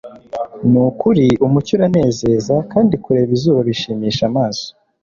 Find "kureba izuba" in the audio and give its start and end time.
3.03-3.59